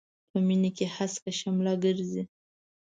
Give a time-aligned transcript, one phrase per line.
[0.29, 2.23] په مينې کې هسکه شمله ګرځي.